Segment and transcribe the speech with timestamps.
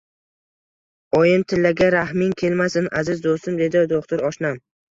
[1.19, 4.63] Oyimtillaga rahming kelmasin, aziz do`stim, dedi do`xtir oshnam